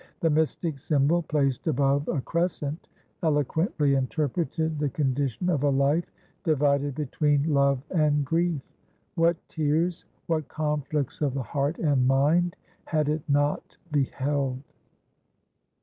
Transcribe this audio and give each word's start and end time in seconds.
The 0.21 0.31
mystic 0.31 0.79
symbol, 0.79 1.21
placed 1.21 1.67
above 1.67 2.07
a 2.07 2.21
crescent, 2.21 2.87
eloquently 3.21 3.93
interpreted 3.93 4.79
the 4.79 4.89
condition 4.89 5.47
of 5.47 5.61
a 5.61 5.69
life 5.69 6.11
divided 6.43 6.95
between 6.95 7.43
love 7.53 7.83
and 7.91 8.25
grief. 8.25 8.79
What 9.13 9.37
tears, 9.47 10.05
what 10.25 10.47
conflicts 10.47 11.21
of 11.21 11.35
the 11.35 11.43
heart 11.43 11.77
and 11.77 12.07
mind 12.07 12.55
had 12.85 13.09
it 13.09 13.21
not 13.29 13.77
beheld!" 13.91 14.63